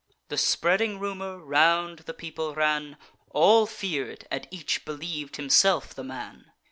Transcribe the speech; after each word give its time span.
The 0.29 0.37
spreading 0.39 0.97
rumour 0.97 1.37
round 1.37 1.99
the 1.99 2.13
people 2.15 2.55
ran; 2.55 2.97
All 3.29 3.67
fear'd, 3.67 4.25
and 4.31 4.47
each 4.49 4.83
believ'd 4.83 5.35
himself 5.35 5.93
the 5.93 6.03
man. 6.03 6.51